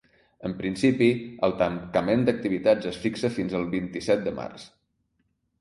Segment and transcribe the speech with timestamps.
[0.47, 1.09] En principi,
[1.47, 4.69] el tancament d’activitats es fixa fins el vint-i-set de març.